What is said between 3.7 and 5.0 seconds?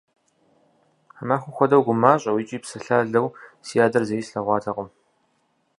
адэр зэи слъэгъуатэкъым.